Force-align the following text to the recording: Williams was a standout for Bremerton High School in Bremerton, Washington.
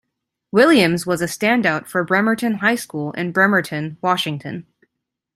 Williams 0.51 1.05
was 1.05 1.21
a 1.21 1.27
standout 1.27 1.85
for 1.87 2.03
Bremerton 2.03 2.55
High 2.55 2.73
School 2.73 3.11
in 3.11 3.31
Bremerton, 3.31 3.99
Washington. 4.01 4.65